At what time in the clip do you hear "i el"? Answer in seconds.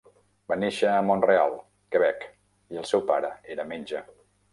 2.77-2.87